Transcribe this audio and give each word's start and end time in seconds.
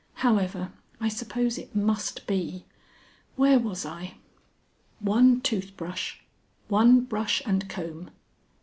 However, 0.25 0.71
I 0.99 1.09
suppose 1.09 1.59
it 1.59 1.75
must 1.75 2.25
be. 2.25 2.65
Where 3.35 3.59
was 3.59 3.85
I?)" 3.85 4.15
"_1 5.03 5.43
Toothbrush. 5.43 6.15
1 6.69 7.01
Brush 7.01 7.43
and 7.45 7.69
Comb. 7.69 8.09